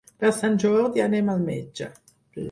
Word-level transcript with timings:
Per 0.21 0.29
Sant 0.35 0.55
Jordi 0.63 1.03
anem 1.03 1.29
al 1.33 1.43
metge. 1.49 1.91